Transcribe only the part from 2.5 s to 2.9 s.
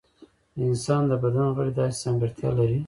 لري.